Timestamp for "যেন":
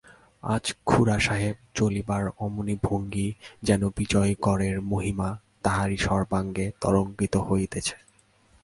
3.63-3.81